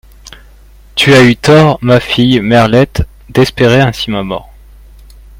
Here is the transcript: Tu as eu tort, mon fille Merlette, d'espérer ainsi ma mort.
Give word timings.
Tu 0.95 1.13
as 1.13 1.21
eu 1.25 1.35
tort, 1.35 1.77
mon 1.83 1.99
fille 1.99 2.41
Merlette, 2.41 3.03
d'espérer 3.29 3.81
ainsi 3.81 4.09
ma 4.09 4.23
mort. 4.23 4.51